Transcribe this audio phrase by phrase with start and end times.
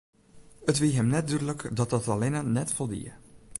[0.71, 3.11] It wie him dúdlik dat dat allinne net foldie.